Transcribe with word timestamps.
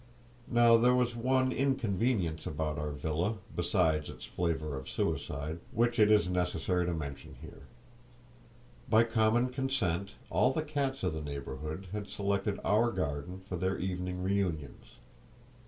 Now 0.47 0.77
there 0.77 0.95
was 0.95 1.15
one 1.15 1.51
inconvenience 1.51 2.47
about 2.47 2.79
our 2.79 2.89
villa 2.89 3.35
(besides 3.55 4.09
its 4.09 4.25
flavour 4.25 4.75
of 4.75 4.89
suicide) 4.89 5.59
which 5.71 5.99
it 5.99 6.09
is 6.09 6.27
necessary 6.27 6.87
to 6.87 6.93
mention 6.95 7.35
here. 7.39 7.67
By 8.89 9.03
common 9.03 9.49
consent 9.49 10.13
all 10.31 10.53
the 10.53 10.63
cats 10.63 11.03
of 11.03 11.13
the 11.13 11.21
neighbourhood 11.21 11.89
had 11.91 12.07
selected 12.09 12.59
our 12.65 12.89
garden 12.91 13.41
for 13.47 13.57
their 13.57 13.77
evening 13.77 14.23
reunions. 14.23 14.95